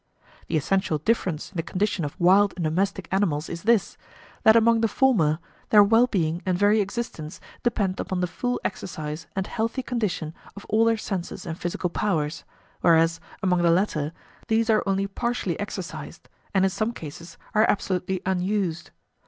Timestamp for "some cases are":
16.71-17.69